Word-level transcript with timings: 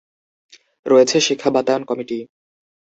রয়েছে 0.85 1.17
শিক্ষক 1.27 1.51
বাতায়ন 1.55 1.83
কমিটি। 1.89 2.17